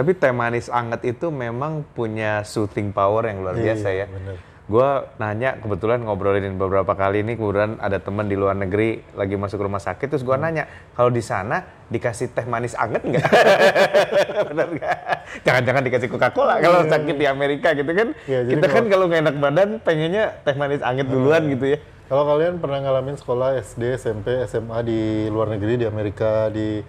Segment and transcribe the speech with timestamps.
[0.00, 4.06] Tapi teh manis anget itu memang punya soothing power yang luar biasa Iya, ya.
[4.08, 4.36] bener.
[4.64, 4.88] Gue
[5.18, 9.76] nanya kebetulan ngobrolin beberapa kali ini kemudian ada teman di luar negeri lagi masuk rumah
[9.76, 10.32] sakit terus Hmm.
[10.32, 13.28] gue nanya kalau di sana dikasih teh manis anget nggak?
[14.48, 14.96] Bener nggak?
[15.42, 18.08] Jangan-jangan dikasih Coca-Cola kalau sakit di Amerika gitu kan?
[18.24, 21.78] Iya, Kita kan kalau- nggak enak badan pengennya teh manis anget duluan gitu ya.
[22.08, 26.80] Kalau kalian pernah ngalamin sekolah SD, SMP, SMA di luar negeri, di Amerika, di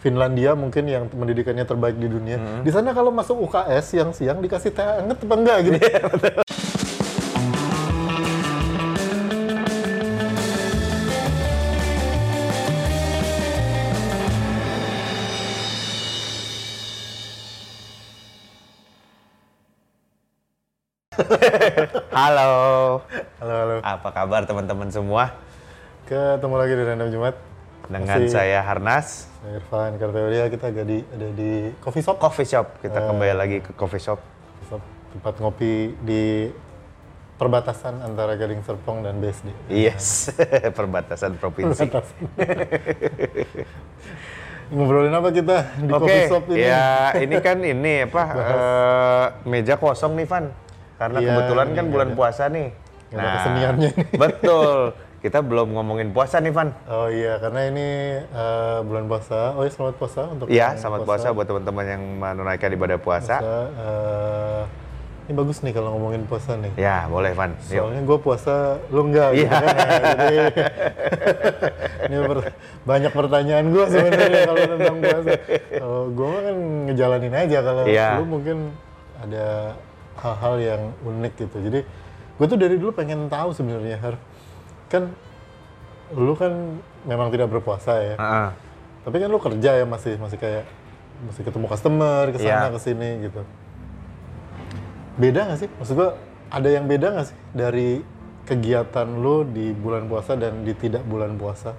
[0.00, 2.40] Finlandia mungkin yang pendidikannya terbaik di dunia.
[2.40, 2.64] Hmm.
[2.64, 5.76] Di sana kalau masuk UKS siang-siang dikasih teh anget apa enggak gitu.
[5.76, 6.00] Iya,
[22.16, 22.48] Halo.
[23.40, 23.76] halo, halo.
[23.84, 25.36] Apa kabar teman-teman semua?
[26.08, 27.36] Ketemu lagi di Random Jumat.
[27.90, 32.22] Dengan Masih saya Harnas, saya Irfan Karteria, kita ada di, ada di coffee shop.
[32.22, 32.78] coffee shop.
[32.78, 34.22] Kita kembali lagi ke coffee shop.
[34.64, 34.78] Shop,
[35.10, 36.46] Tempat ngopi di
[37.34, 39.50] perbatasan antara Gading Serpong dan BSD.
[39.66, 40.30] Yes,
[40.78, 41.90] perbatasan provinsi.
[44.70, 46.62] Ngobrolin apa kita di Oke, coffee shop ini?
[46.62, 46.86] ya
[47.18, 50.46] ini kan ini apa eh, meja kosong nih Van,
[50.94, 52.70] karena Iya, kebetulan kan ini bulan ada- puasa nih.
[53.10, 54.78] ada keseniannya betul.
[55.20, 56.72] Kita belum ngomongin puasa nih Van.
[56.88, 57.88] Oh iya, karena ini
[58.24, 59.52] eh, bulan puasa.
[59.52, 63.36] Oh iya, selamat puasa untuk Iya, selamat puasa buat teman-teman yang menunaikan ibadah puasa.
[63.36, 63.60] puasa.
[63.68, 64.62] Eh,
[65.28, 66.72] ini bagus nih kalau ngomongin puasa nih.
[66.74, 67.52] Ya, boleh Van.
[67.60, 69.50] Soalnya gue puasa, lu enggak gitu Iya.
[69.52, 69.68] kan.
[69.68, 70.36] Nah, jadi,
[72.08, 72.16] ini
[72.82, 75.30] banyak pertanyaan gue sebenarnya kalau tentang puasa.
[75.68, 76.56] Kalau gue kan
[76.88, 77.58] ngejalanin aja.
[77.60, 78.08] Kalau Iya.
[78.16, 78.56] lu mungkin
[79.20, 79.76] ada
[80.16, 81.56] hal-hal yang unik gitu.
[81.60, 81.80] Jadi
[82.40, 84.16] gue tuh dari dulu pengen tahu sebenarnya Har.
[84.90, 85.14] Kan
[86.10, 88.14] lu kan memang tidak berpuasa ya.
[88.18, 88.50] Heeh.
[89.06, 90.66] Tapi kan lu kerja ya masih masih kayak
[91.24, 92.74] masih ketemu customer ke sana Iya.
[92.74, 93.40] ke sini gitu.
[95.20, 95.68] Beda nggak sih?
[95.70, 96.10] Maksud gua
[96.50, 97.88] ada yang beda nggak sih dari
[98.44, 101.76] kegiatan lu di bulan puasa dan di tidak bulan puasa?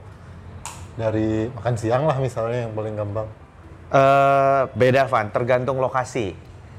[0.96, 3.28] Dari makan siang lah misalnya yang paling gampang.
[3.92, 6.32] Eh, beda Van, tergantung lokasi.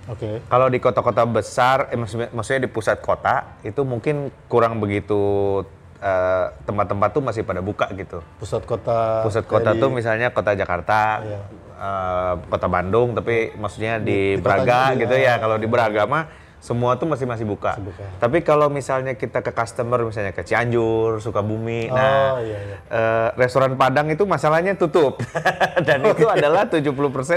[0.09, 0.41] Oke.
[0.49, 1.99] Kalau di kota-kota besar, eh,
[2.33, 5.63] maksudnya di pusat kota, itu mungkin kurang begitu
[6.03, 8.19] eh, tempat-tempat tuh masih pada buka gitu.
[8.37, 9.23] Pusat kota.
[9.23, 11.41] Pusat kota di- tuh misalnya kota Jakarta, Iya.
[11.79, 15.35] eh, kota Bandung, tapi maksudnya di, di Braga kotanya gitu ya.
[15.39, 16.25] Kalau di Braga mah
[16.63, 17.75] semua tuh masih masih buka.
[17.75, 18.05] Masih buka.
[18.17, 22.77] Tapi kalau misalnya kita ke customer misalnya ke Cianjur, Sukabumi, Oh, nah iya, iya.
[22.87, 25.19] eh, restoran Padang itu masalahnya tutup.
[25.87, 26.87] Dan itu adalah 70%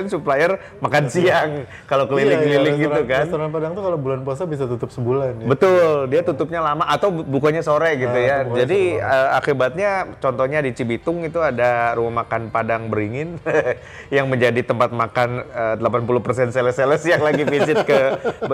[0.07, 3.23] supplier makan siang kalau keliling-keliling Iya, iya, gitu restoran- kan.
[3.25, 5.47] Restoran Padang tuh kalau bulan puasa bisa tutup sebulan ya.
[5.49, 8.37] Betul, dia tutupnya lama atau bu- bukanya sore gitu Ah, ya.
[8.45, 13.41] Jadi eh, akibatnya contohnya di Cibitung itu ada rumah makan Padang Beringin
[14.15, 17.99] yang menjadi tempat makan eh, 80% sales-sales yang lagi visit ke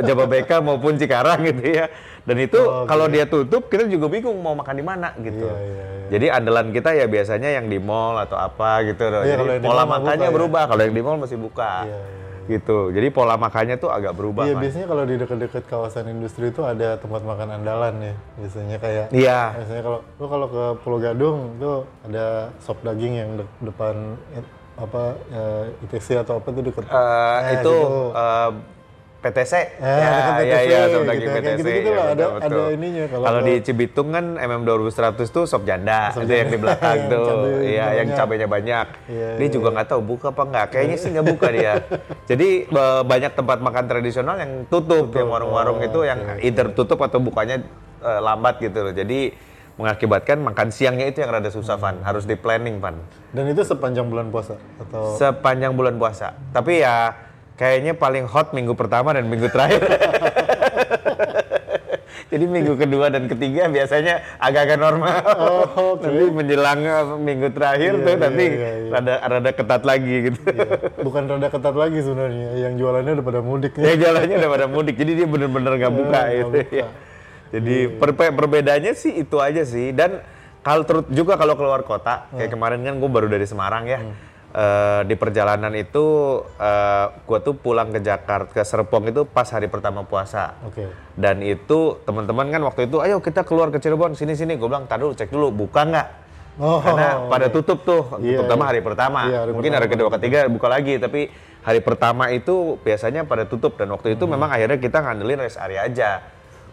[0.01, 1.85] Jababeka maupun Cikarang gitu ya.
[2.21, 5.41] Dan itu Oh, kalau dia tutup kita juga bingung mau makan di mana gitu.
[5.43, 6.07] Iya, iya, iya.
[6.07, 9.01] Jadi andalan kita ya biasanya yang di mall atau apa gitu.
[9.01, 10.35] Iya, Jadi pola makannya buka ya.
[10.35, 10.63] berubah.
[10.67, 11.73] Kalau yang di mall masih buka.
[11.83, 12.89] Iya, iya, Gitu.
[12.89, 14.43] Jadi pola makannya tuh agak berubah.
[14.43, 18.13] Iya biasanya kalau di dekat-dekat kawasan industri itu ada tempat makan andalan ya.
[18.35, 19.41] Biasanya kayak Iya.
[19.55, 21.71] Biasanya kalau lu kalau ke Pulau Gadung itu
[22.03, 22.25] ada
[22.59, 23.95] sop daging yang de- depan
[24.31, 24.43] eh,
[24.73, 26.83] apa eh, ITC atau apa tuh dekat.
[26.83, 27.77] Eh, Nah, itu gitu.
[28.11, 28.49] eh,
[29.21, 29.53] PTC.
[29.53, 31.29] Eh, dekat PTC, ya, ya, sop daging gitu.
[31.31, 31.55] PTC.
[31.55, 33.03] gitu-gitu ya, lah, ada- betul, ada ininya.
[33.05, 36.97] Kalau Kalau di Cibitung kan MM 2100 tuh sop janda, Sop itu yang di belakang
[37.13, 37.25] tuh.
[37.61, 38.85] Iya, yang cabenya banyak.
[39.05, 40.65] Iya, Dia iya, juga nggak tahu buka apa nggak.
[40.71, 41.73] Kayaknya sih nggak buka dia.
[42.29, 42.47] Jadi
[43.03, 47.61] banyak tempat makan tradisional yang tutup, yang warung-warung Oh, itu yang either tutup atau bukanya
[48.01, 48.91] eh, lambat gitu loh.
[48.91, 49.31] Jadi
[49.71, 52.01] mengakibatkan makan siangnya itu yang rada susah, Van.
[52.01, 52.97] Harus di planning, Van.
[53.31, 56.33] Dan itu sepanjang bulan puasa atau Sepanjang bulan puasa.
[56.51, 57.13] Tapi ya
[57.61, 59.85] kayaknya paling hot minggu pertama dan minggu terakhir.
[62.31, 65.19] Jadi minggu kedua dan ketiga biasanya agak-agak normal.
[65.35, 66.07] Oh, oke.
[66.07, 68.89] Nanti menjelang eh, minggu terakhir Iya, tuh iya, nanti iya, iya.
[68.89, 70.39] rada rada ketat lagi gitu.
[70.47, 70.69] Iya.
[71.03, 72.47] bukan rada ketat lagi sebenarnya.
[72.55, 74.95] Yang jualannya udah pada mudik ya jalannya udah pada mudik.
[74.95, 76.47] Jadi dia bener-bener nggak buka nggak gitu.
[76.55, 76.71] buka.
[76.71, 76.87] ya.
[77.51, 79.91] Jadi per- perbedaannya sih itu aja sih.
[79.91, 80.23] Dan
[80.63, 83.99] kalau juga kalau keluar kota, kayak kemarin kan gue baru dari Semarang ya.
[84.51, 86.03] Eh, di perjalanan itu
[86.59, 90.59] eh, gue tuh pulang ke Jakarta ke Serpong itu pas hari pertama puasa.
[90.67, 90.91] Oke.
[91.15, 94.59] Dan itu teman-teman kan waktu itu, ayo kita keluar ke Cirebon sini sini.
[94.59, 96.07] Gue bilang, tadi cek dulu buka nggak?
[96.59, 98.69] Oh, Karena pada tutup tuh, Iya, terutama iya.
[98.75, 99.19] hari pertama.
[99.23, 101.21] Iya, hari Mungkin pertama hari kedua, ketiga buka lagi, tapi
[101.63, 104.15] hari pertama itu biasanya pada tutup dan waktu Hmm.
[104.19, 106.19] itu memang akhirnya kita ngandelin rest area aja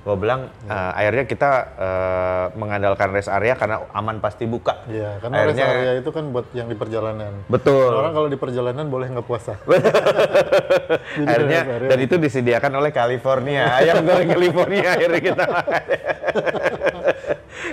[0.08, 4.88] Gue bilang eh, akhirnya kita eh, mengandalkan rest area karena aman pasti buka.
[4.88, 7.44] Iya, karena rest Akhirnya- area itu kan buat yang di perjalanan.
[7.44, 7.92] Betul.
[7.92, 9.60] Orang kalau di perjalanan boleh nggak puasa.
[11.28, 15.80] Akhirnya rest dan itu disediakan oleh California ayam goreng California akhirnya kita makan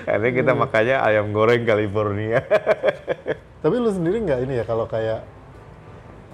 [0.05, 0.59] akhirnya kita Iya.
[0.59, 2.39] makannya ayam goreng California
[3.63, 5.25] Tapi lu sendiri nggak ini ya kalau kayak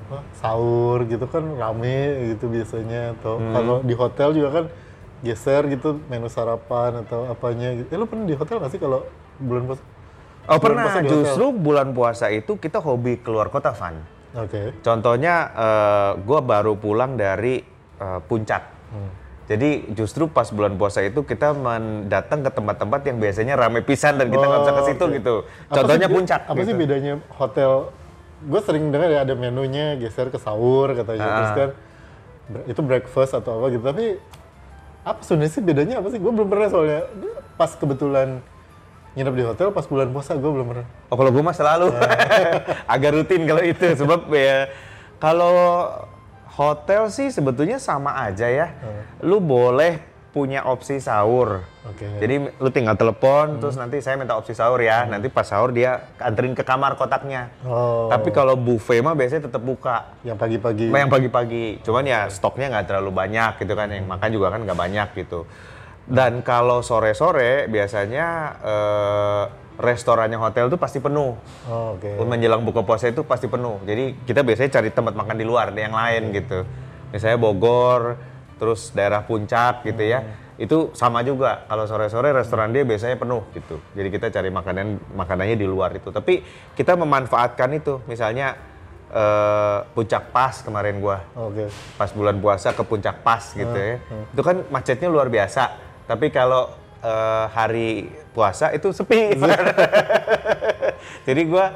[0.03, 1.99] apa, sahur gitu kan rame
[2.35, 3.53] gitu biasanya atau Hmm.
[3.55, 4.65] kalau di hotel juga kan
[5.21, 7.87] geser gitu menu sarapan atau apanya gitu.
[7.87, 9.05] Eh lu pernah di hotel nggak sih kalau
[9.37, 9.83] bulan puasa?
[9.83, 9.87] oh
[10.49, 11.09] Bulan pernah puasa hotel?
[11.11, 14.01] justru bulan puasa itu kita hobi keluar kota Van
[14.33, 14.73] Oke.
[14.79, 15.35] contohnya
[16.17, 17.61] gue baru pulang dari
[17.95, 19.07] eh, puncak Hmm.
[19.47, 24.27] jadi justru pas bulan puasa itu kita mendatang ke tempat-tempat yang biasanya rame pisan dan
[24.27, 25.13] kita nggak bisa ke Oh, situ oke.
[25.13, 26.81] gitu Apa contohnya sih puncak Apa sih gitu.
[26.81, 27.71] bedanya hotel?
[28.41, 31.21] Gue sering dengar ya ada menunya geser ke sahur katanya.
[31.21, 31.31] Ah.
[31.31, 31.69] Terus kan
[32.49, 33.83] bre- itu breakfast atau apa gitu.
[33.85, 34.05] Tapi
[35.01, 36.19] apa sebenarnya sih bedanya apa sih?
[36.21, 37.01] Gue belum pernah soalnya
[37.57, 38.41] pas kebetulan
[39.17, 40.87] nginep di hotel pas bulan puasa gue belum pernah.
[41.11, 41.91] Oh kalau gue mah selalu
[42.93, 44.71] agak rutin kalau itu sebab ya
[45.19, 45.55] kalau
[46.55, 48.67] hotel sih sebetulnya sama aja ya.
[49.23, 51.67] Lu boleh punya opsi sahur.
[51.83, 52.07] Oke.
[52.23, 55.03] Jadi lu tinggal telepon terus nanti saya minta opsi sahur ya.
[55.03, 57.51] Nanti pas sahur dia anterin ke kamar kotaknya.
[57.67, 58.07] Oh.
[58.07, 60.15] Tapi kalau buffet mah biasanya tetap buka.
[60.23, 60.87] Yang pagi-pagi.
[60.87, 61.65] Yang pagi-pagi.
[61.83, 63.91] Cuman ya stoknya nggak terlalu banyak gitu kan.
[63.91, 65.39] Yang makan juga kan nggak banyak gitu.
[66.07, 68.27] Dan kalau sore-sore biasanya
[68.63, 69.43] eh,
[69.81, 71.35] restorannya hotel tuh pasti penuh.
[71.67, 72.15] Oh, Oke.
[72.23, 73.83] Menjelang buka puasa itu pasti penuh.
[73.83, 76.63] Jadi kita biasanya cari tempat makan di luar yang lain gitu.
[77.11, 78.15] Misalnya Bogor,
[78.61, 80.21] terus daerah puncak gitu ya.
[80.61, 81.65] Itu sama juga.
[81.65, 83.81] Kalau sore-sore restoran dia biasanya penuh gitu.
[83.97, 86.13] Jadi kita cari makanan makanannya di luar itu.
[86.13, 86.45] Tapi
[86.77, 88.05] kita memanfaatkan itu.
[88.05, 88.53] Misalnya
[89.09, 91.73] eh, puncak pas kemarin gua Oke.
[91.97, 93.97] pas bulan puasa ke puncak pas gitu ya.
[94.29, 95.73] Itu kan macetnya luar biasa.
[96.05, 96.69] Tapi kalau
[97.01, 99.41] eh, hari puasa itu sepi.
[101.27, 101.73] Jadi gua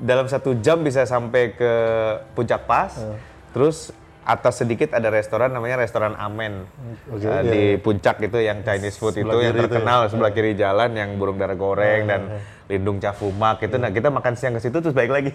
[0.00, 1.72] dalam satu jam bisa sampai ke
[2.32, 2.96] puncak pas.
[3.52, 3.92] Terus
[4.24, 6.66] atas sedikit ada restoran namanya restoran Amen
[7.06, 9.66] Oke, Eh, iya, di puncak itu yang Chinese food itu Sebelah yang kiri itu ya.
[9.68, 12.22] terkenal sebelah kiri jalan yang burung dara goreng dan
[12.64, 15.32] lindung cafumak itu nah kita makan siang ke situ terus balik lagi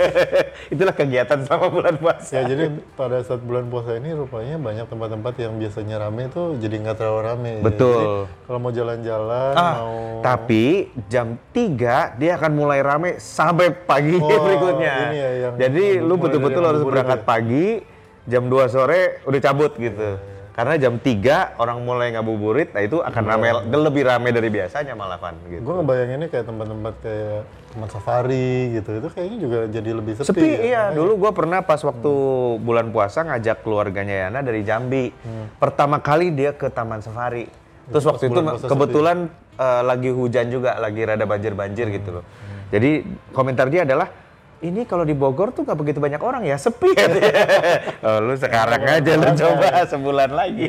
[0.72, 2.64] itulah kegiatan sama bulan puasa Ya jadi
[2.94, 7.20] pada saat bulan puasa ini rupanya banyak tempat-tempat yang biasanya rame itu jadi nggak terlalu
[7.22, 7.52] rame.
[7.60, 7.92] Betul.
[7.92, 8.06] Jadi,
[8.42, 10.64] kalau mau jalan-jalan, Ah, mau tapi
[11.06, 14.94] jam 3 dia akan mulai rame sampai pagi Oh, berikutnya.
[15.04, 17.26] ini ya, yang- Jadi yang lu betul-betul harus berangkat ya?
[17.26, 17.66] pagi,
[18.24, 20.20] jam 2 sore udah cabut gitu.
[20.54, 25.18] Karena jam 3 orang mulai ngabuburit, nah itu akan rame lebih rame dari biasanya malah
[25.18, 25.66] Van gitu.
[25.66, 27.42] gue ngebayanginnya kayak tempat-tempat kayak
[27.74, 28.90] taman safari gitu.
[29.02, 30.30] Itu kayaknya juga jadi lebih sepi.
[30.30, 30.58] Sepi ya.
[30.62, 32.12] iya, dulu gua pernah pas waktu
[32.62, 35.10] bulan puasa ngajak keluarganya Yana dari Jambi.
[35.58, 37.50] Pertama kali dia ke Taman Safari.
[37.90, 38.40] Terus waktu itu
[38.70, 39.26] kebetulan
[39.58, 42.24] eh, lagi hujan juga, lagi rada banjir-banjir gitu loh.
[42.70, 43.02] Jadi
[43.34, 44.06] komentar dia adalah
[44.64, 47.04] ini kalau di Bogor tuh gak begitu banyak orang ya, sepi ya.
[48.06, 50.68] oh, lu sekarang aja lu coba sebulan lagi.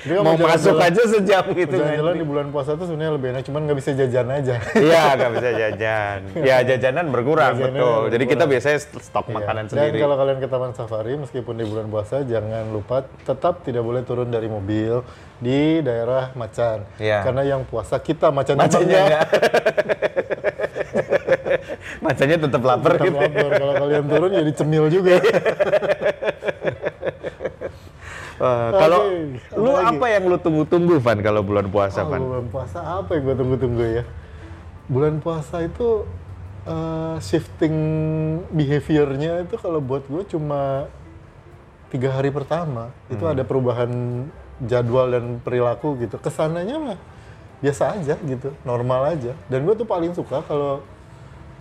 [0.00, 1.76] Kan Mau masuk jalan-jalan- aja sejam gitu.
[1.76, 2.20] Jalan-jalan nanti.
[2.20, 4.54] di bulan puasa tuh sebenarnya lebih enak, cuman nggak bisa jajan aja.
[4.74, 6.18] Iya, nggak bisa jajan.
[6.38, 8.02] Ya jajanan berkurang, Jajanannya betul.
[8.08, 8.50] Jadi kita berkurang.
[8.50, 9.34] biasanya stok Iya.
[9.34, 9.96] makanan Dan sendiri.
[10.00, 14.26] kalau kalian ke taman safari, meskipun di bulan puasa, jangan lupa tetap tidak boleh turun
[14.26, 15.04] dari mobil
[15.36, 16.88] di daerah Macan.
[16.96, 17.20] Iya.
[17.20, 19.24] Karena yang puasa kita macan Macanya enggak.
[22.06, 23.18] Macanya tetap lapar Tetap gitu.
[23.18, 23.50] lapar.
[23.52, 25.14] Kalau kalian turun jadi cemil juga.
[28.36, 29.96] Eh, kalau Oke, apa lu lagi?
[29.96, 32.20] apa yang lu tunggu-tunggu Van kalau bulan puasa Oh, Van?
[32.20, 34.04] bulan puasa apa yang gue tunggu-tunggu ya?
[34.86, 36.04] Bulan puasa itu
[36.62, 37.76] eh, shifting
[38.50, 40.84] behaviornya itu kalau buat gue cuma
[41.88, 43.32] tiga hari pertama itu Hmm.
[43.32, 43.88] ada perubahan
[44.60, 46.20] jadwal dan perilaku gitu.
[46.20, 46.98] Ke sananya mah
[47.56, 49.32] biasa aja gitu, normal aja.
[49.48, 50.84] Dan gue tuh paling suka kalau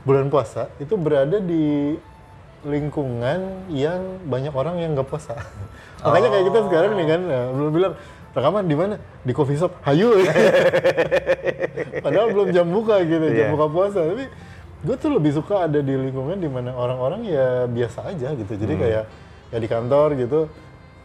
[0.05, 1.97] bulan puasa itu berada di
[2.65, 5.37] lingkungan yang banyak orang yang nggak puasa.
[6.05, 7.93] Makanya kayak kita sekarang nih kan, ya, belum bilang
[8.33, 8.95] rekaman di mana?
[9.21, 9.73] Di coffee shop.
[9.85, 10.13] Hayu.
[12.05, 13.53] Padahal belum jam buka gitu, jam Iya.
[13.53, 13.99] buka puasa.
[14.01, 14.25] Tapi
[14.85, 18.53] gue tuh lebih suka ada di lingkungan di mana orang-orang ya biasa aja gitu.
[18.53, 19.03] Jadi kayak
[19.53, 20.39] ya di kantor gitu,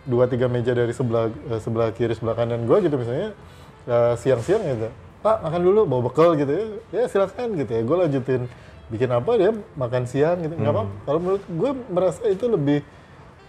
[0.08, 3.36] dua tiga meja dari sebelah eh, sebelah kiri sebelah kanan gue gitu misalnya
[3.84, 4.88] eh, siang-siang gitu.
[5.20, 6.64] Pak makan dulu bawa bekal gitu ya.
[6.92, 7.82] Ya silakan gitu ya.
[7.84, 8.42] Gue lanjutin
[8.90, 10.54] bikin apa dia makan siang gitu.
[10.58, 10.92] Nggak apa-apa.
[11.06, 12.82] Kalau menurut gue merasa itu lebih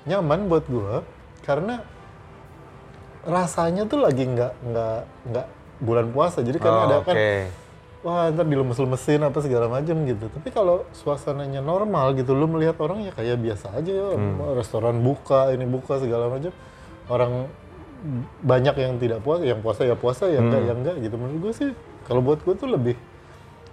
[0.05, 1.05] nyaman buat gue
[1.45, 1.81] karena
[3.21, 5.48] rasanya tuh lagi nggak nggak nggak
[5.81, 6.45] bulan puasa.
[6.45, 7.15] Jadi karena Oh, ada kan
[8.01, 10.25] wah ntar dilemes-lemesin apa segala macam gitu.
[10.29, 14.07] Tapi kalau suasananya normal gitu, lu melihat orang ya kayak biasa aja ya,
[14.57, 16.50] restoran buka, ini buka segala macam.
[17.05, 17.45] Orang
[18.41, 21.15] banyak yang tidak puasa, yang puasa ya puasa, yang enggak ya enggak gitu.
[21.21, 21.69] Menurut gue sih
[22.10, 22.98] kalau buat gue tuh lebih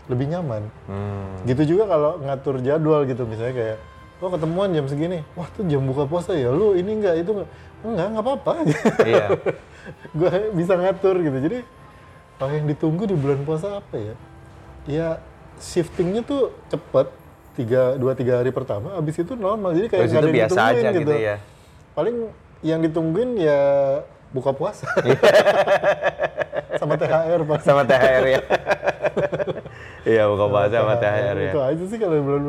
[0.08, 0.62] lebih nyaman.
[0.88, 1.36] Hmm.
[1.44, 3.78] Gitu juga kalau ngatur jadwal gitu misalnya kayak
[4.18, 7.48] oh ketemuan jam segini, wah tuh jam buka puasa ya, lu ini enggak itu enggak,
[7.86, 8.52] enggak nggak apa-apa.
[9.06, 9.26] Iya.
[10.18, 11.38] gue bisa ngatur gitu.
[11.38, 11.58] Jadi
[12.38, 14.14] kalau yang ditunggu di bulan puasa apa ya?
[14.88, 15.08] Ya
[15.62, 17.06] shiftingnya tuh cepet
[17.58, 19.74] tiga dua tiga hari pertama, abis itu normal.
[19.78, 21.36] Jadi kayak nggak ada biasa ditungguin aja gitu ya.
[21.94, 22.16] Paling
[22.62, 23.60] yang ditungguin ya
[24.34, 24.86] buka puasa.
[26.80, 27.60] Sama THR pas.
[27.62, 28.40] Sama THR ya.
[30.08, 31.52] Iya, buka puasa sama THR ya.
[31.52, 32.42] Itu aja sih kalau bulan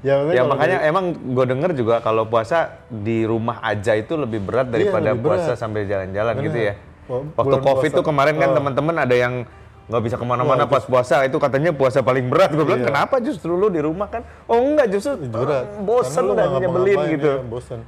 [0.00, 4.16] ya, Ya kalau makanya dari- emang gue denger juga kalau puasa di rumah aja itu
[4.16, 5.38] lebih berat daripada Iya, lebih berat.
[5.38, 6.74] puasa sambil jalan-jalan gitu ya.
[7.04, 7.98] Waktu bulan covid puasa.
[8.00, 8.56] tuh kemarin kan Oh.
[8.56, 9.44] teman-teman ada yang
[9.82, 12.48] nggak bisa ke mana-mana pas puasa itu katanya puasa paling berat.
[12.50, 12.88] Gue bilang Iya.
[12.88, 14.24] kenapa justru lu di rumah kan?
[14.46, 15.68] Oh enggak justru berat.
[15.68, 17.28] eh, bosen dan nyebelin gitu.
[17.28, 17.80] ya, bosen.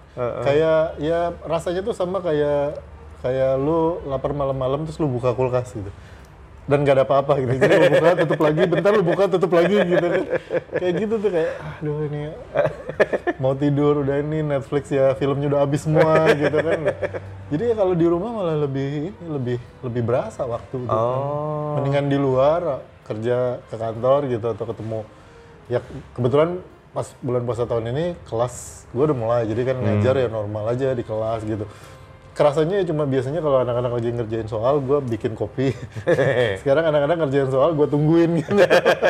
[0.44, 2.76] Kayak ya rasanya tuh sama kayak
[3.18, 5.88] kayak lu lapar malam-malam terus lu buka kulkas gitu.
[6.64, 7.60] Dan gak ada apa-apa gitu.
[7.60, 10.24] Jadi lu buka tutup lagi, bentar lu buka tutup lagi gitu kan.
[10.80, 12.20] Kayak gitu tuh kayak aduh ini
[13.36, 16.80] mau tidur udah ini Netflix ya filmnya udah habis semua gitu kan.
[17.52, 20.96] Jadi ya kalau di rumah malah lebih ini lebih lebih berasa waktu gitu.
[20.96, 21.76] Oh.
[21.76, 25.00] Mendingan di luar kerja ke kantor gitu atau ketemu
[25.68, 25.80] ya
[26.16, 26.60] kebetulan
[26.94, 30.94] pas bulan puasa tahun ini kelas gue udah mulai jadi kan ngajar ya normal aja
[30.94, 31.66] di kelas gitu
[32.34, 35.70] kerasanya ya cuma biasanya kalau anak-anak lagi ngerjain soal gue bikin kopi
[36.60, 38.58] sekarang anak-anak ngerjain soal gue tungguin gitu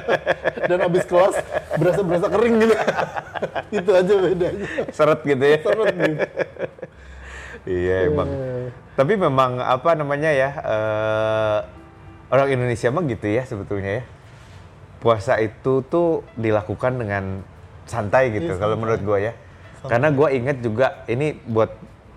[0.69, 1.37] dan abis kelas
[1.77, 2.75] berasa berasa kering gitu
[3.81, 5.59] itu aja bedanya Seret gitu ya.
[5.61, 6.25] Seret gitu.
[7.65, 8.29] Iya emang.
[8.95, 11.59] Tapi memang apa namanya ya eh,
[12.31, 14.05] orang Indonesia mah gitu ya sebetulnya ya.
[15.01, 17.45] Puasa itu tuh dilakukan dengan
[17.85, 19.33] santai gitu Iya, kalau menurut gue ya.
[19.85, 21.77] Karena gue inget juga ini buat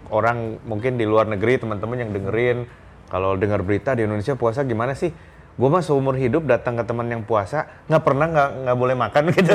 [0.09, 2.57] orang mungkin di luar negeri teman-teman yang dengerin
[3.07, 5.11] kalau dengar berita di Indonesia puasa gimana sih?
[5.57, 9.23] Gue mah seumur hidup datang ke teman yang puasa nggak pernah nggak nggak boleh makan
[9.33, 9.53] gitu,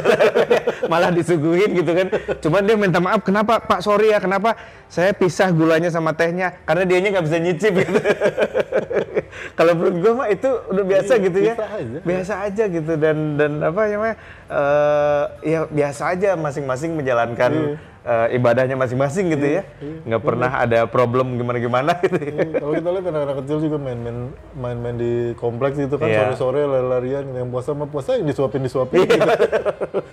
[0.91, 2.07] malah disuguhin gitu kan.
[2.43, 4.59] Cuman dia minta maaf kenapa Pak sorry ya kenapa
[4.91, 7.99] saya pisah gulanya sama tehnya karena dianya nggak bisa nyicip gitu.
[9.59, 11.99] Kalau menurut gue mah itu udah biasa Iya, gitu ya, biasa aja.
[12.03, 14.17] biasa aja gitu dan dan apa namanya
[14.51, 19.63] eh, ya biasa aja masing-masing menjalankan eh, ibadahnya masing-masing gitu ya,
[20.03, 22.19] nggak pernah ada problem gimana-gimana gitu.
[22.19, 22.31] ya.
[22.33, 24.19] Iya, kalau kita lihat anak-anak kecil juga main-main
[24.53, 26.19] main-main di kompleks itu kan Iya.
[26.35, 29.23] sore-sore lari-larian yang puasa sama puasa yang disuapin disuapin gitu.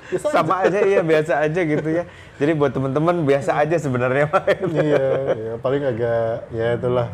[0.09, 0.33] Biasa aja.
[0.33, 2.03] Sama aja iya biasa aja gitu ya.
[2.37, 4.43] Jadi buat temen-temen biasa aja sebenarnya mah.
[4.71, 7.07] iya, ya, paling agak ya itulah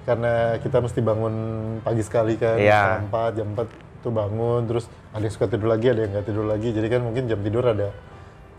[0.00, 1.34] karena kita mesti bangun
[1.80, 3.00] pagi sekali kan Iya.
[3.00, 3.68] jam 4, jam 4
[4.00, 7.00] tuh bangun terus ada yang suka tidur lagi ada yang nggak tidur lagi jadi kan
[7.04, 7.92] mungkin jam tidur ada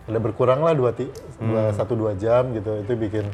[0.09, 1.05] ada berkurang lah dua, ti,
[1.37, 3.25] dua satu dua jam gitu itu bikin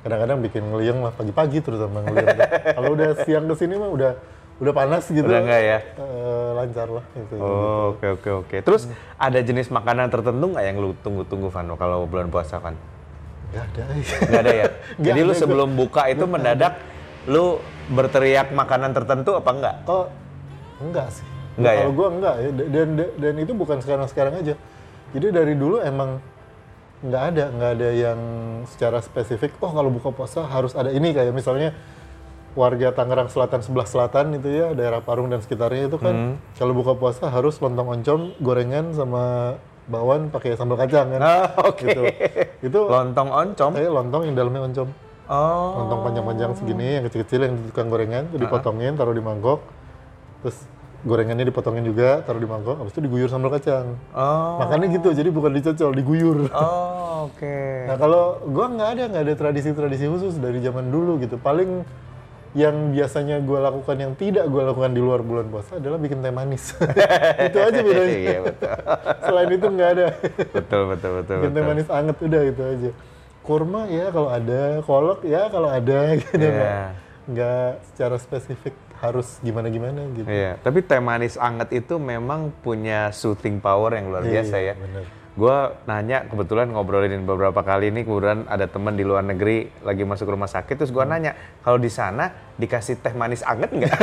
[0.00, 2.38] kadang-kadang bikin ngeliang lah pagi-pagi terutama ngeliang
[2.76, 4.12] kalau udah siang ke sini mah udah
[4.58, 5.78] udah panas gitu Udah nggak ya?
[6.02, 7.34] Eh, lancar lah gitu.
[7.38, 8.56] Oh, oke oke oke.
[8.58, 12.74] Terus ada jenis makanan tertentu nggak yang lu tunggu-tunggu Vano kalau bulan puasa kan?
[13.54, 13.82] Nggak ada.
[14.26, 14.66] Nggak ada ya.
[14.98, 16.74] Nggak Jadi lu ada, sebelum buka itu mendadak
[17.30, 17.62] lu
[17.94, 19.76] berteriak makanan tertentu apa enggak?
[19.86, 20.10] Oh,
[20.82, 21.26] enggak sih.
[21.54, 21.82] Enggak ya?
[21.86, 22.48] Kalau gua enggak ya.
[22.50, 24.54] Dan, dan dan itu bukan sekarang-sekarang aja.
[25.10, 26.20] Jadi dari dulu emang
[26.98, 28.20] nggak ada, nggak ada yang
[28.66, 29.54] secara spesifik.
[29.58, 31.72] Oh kalau buka puasa harus ada ini kayak misalnya
[32.52, 36.34] warga Tangerang Selatan sebelah selatan itu ya daerah Parung dan sekitarnya itu kan Hmm.
[36.54, 39.54] kalau buka puasa harus lontong oncom gorengan sama
[39.86, 41.20] bakwan pakai sambal kacang kan.
[41.22, 41.80] Ah, oke.
[41.80, 42.02] Gitu.
[42.60, 43.72] Itu Lontong oncom.
[43.72, 44.88] kayak lontong yang dalamnya oncom.
[45.28, 45.76] Oh.
[45.76, 49.60] lontong panjang-panjang segini yang kecil-kecil yang di tukang gorengan itu dipotongin taruh di mangkok
[50.40, 50.64] terus
[51.06, 53.94] gorengannya dipotongin juga taruh di mangkok habis itu diguyur sambal kacang.
[54.10, 54.58] Oh.
[54.58, 56.50] makannya gitu jadi bukan dicocol diguyur.
[56.50, 57.58] Oh, oke.
[57.86, 61.38] nah kalau gua nggak ada nggak ada tradisi-tradisi khusus dari zaman dulu gitu.
[61.38, 61.86] Paling
[62.58, 66.34] yang biasanya gua lakukan yang tidak gua lakukan di luar bulan puasa adalah bikin teh
[66.34, 66.74] manis.
[67.46, 68.18] Itu aja bedanya.
[68.26, 68.70] Iya, betul.
[69.22, 70.06] selain itu nggak ada.
[70.50, 72.90] Betul, betul, betul, bikin teh manis anget udah gitu aja.
[73.46, 74.82] Kurma ya kalau ada.
[74.82, 80.80] Kolak ya kalau ada gitu nggak nggak secara spesifik harus gimana gimana gitu Iya, tapi
[80.80, 84.64] teh manis anget itu memang punya soothing power yang luar biasa ya.
[84.68, 85.04] Iya, bener.
[85.32, 90.26] Gue nanya kebetulan ngobrolin beberapa kali ini kemudian ada teman di luar negeri lagi masuk
[90.28, 90.98] rumah sakit terus Hmm.
[90.98, 93.94] gue nanya kalau di sana dikasih teh manis anget nggak?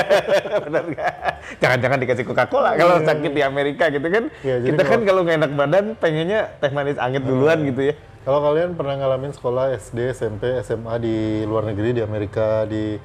[0.64, 1.12] Bener nggak?
[1.58, 4.30] Jangan-jangan dikasih Coca-Cola kalau sakit di Amerika gitu kan?
[4.40, 7.94] Iya, jadi Kita kan kalau- nggak enak badan pengennya teh manis anget duluan gitu ya.
[8.22, 12.98] kalau kalian pernah ngalamin sekolah SD SMP SMA di luar negeri di Amerika di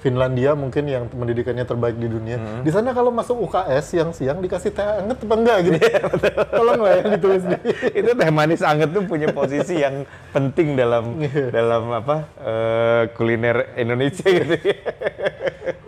[0.00, 2.40] Finlandia mungkin yang pendidikannya terbaik di dunia.
[2.40, 2.64] Hmm.
[2.64, 5.76] Di sana kalau masuk UKS siang-siang dikasih teh anget apa enggak gitu.
[5.76, 6.00] Iya,
[6.48, 7.56] Tolonglah ya ditulis di.
[8.00, 11.52] itu teh manis anget tuh punya posisi yang penting dalam Iya.
[11.52, 14.56] dalam apa eh, kuliner Indonesia gitu.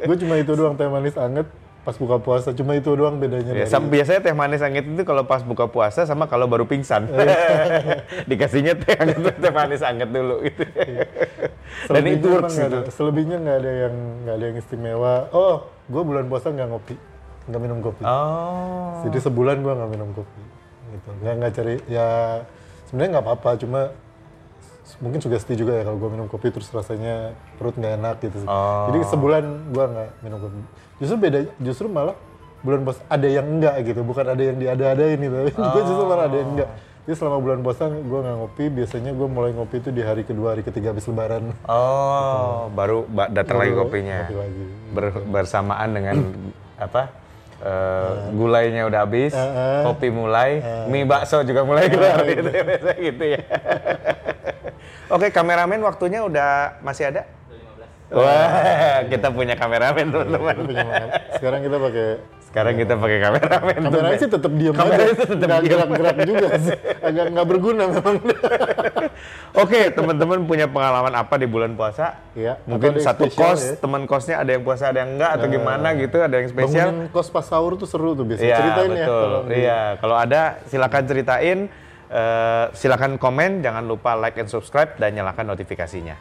[0.04, 1.49] Gue cuma itu doang teh manis anget
[1.83, 2.52] pas buka puasa.
[2.52, 6.04] Cuma itu doang bedanya Ya, dari biasanya teh manis anget itu kalau pas buka puasa
[6.04, 7.09] sama kalau baru pingsan.
[8.31, 10.62] Dikasihnya teh anget teh manis anget dulu gitu.
[11.88, 12.79] Dan itu works nggak itu.
[12.79, 15.14] ada, selebihnya nggak ada yang nggak ada yang istimewa.
[15.35, 15.57] Oh,
[15.91, 16.97] gue bulan puasa nggak ngopi,
[17.50, 18.02] nggak minum kopi.
[18.07, 19.02] Oh.
[19.09, 20.43] Jadi sebulan gue nggak minum kopi.
[20.93, 21.09] Gitu.
[21.25, 22.07] Nggak nggak cari ya
[22.88, 23.81] sebenarnya nggak apa-apa, cuma
[25.00, 28.45] mungkin sugesti juga ya kalau gue minum kopi terus rasanya perut nggak enak gitu.
[28.45, 28.93] Oh.
[28.93, 30.59] Jadi sebulan gue nggak minum kopi.
[31.00, 32.14] Justru beda, justru malah
[32.62, 35.37] bulan puasa ada yang enggak gitu, bukan ada yang diada-adain gitu.
[35.50, 36.71] gue justru malah ada yang enggak.
[37.02, 40.54] Jadi selama bulan puasa gue nggak ngopi, biasanya gue mulai ngopi itu di hari kedua,
[40.54, 41.50] hari ketiga habis lebaran.
[41.66, 44.18] Oh, baru ba- datang lagi Baru kopinya.
[44.23, 44.64] ngopi lagi.
[44.88, 46.16] Ber- bersamaan dengan
[46.78, 47.02] apa?
[47.59, 52.99] eh, gulainya udah habis, Eh, kopi mulai, mie bakso juga mulai keluar gitu ya, biasanya
[53.00, 53.40] gitu ya.
[55.09, 57.23] Oke, kameramen waktunya udah masih ada?
[58.11, 60.56] Wah, kita punya kameramen teman-teman.
[61.32, 62.06] Sekarang kita pakai
[62.52, 63.76] Sekarang kita pakai kameramen.
[63.80, 66.76] Kameranya sih tetap diem Kameranya aja, tetap nggak gerak-gerak juga sih.
[67.00, 68.16] Agak nggak berguna memang.
[69.64, 72.21] Oke, teman-teman punya pengalaman apa di bulan puasa?
[72.37, 73.73] Iya, Mungkin satu spesial kos, ya.
[73.80, 76.88] teman kosnya ada yang puasa, ada yang enggak atau gimana gitu, ada yang spesial.
[76.92, 78.52] Bangunin kos pas sahur tuh seru tuh biasanya.
[78.52, 78.92] Iya, Ceritain ya.
[79.00, 79.16] betul.
[79.25, 79.44] tolong.
[79.49, 81.59] Iya, kalau ada silakan ceritain,
[82.12, 86.21] eh, silakan komen, jangan lupa like and subscribe dan nyalakan notifikasinya.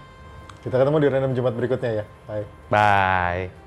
[0.63, 2.05] Kita ketemu di random Jumat berikutnya ya.
[2.23, 2.47] Bye.
[2.71, 3.60] Bye.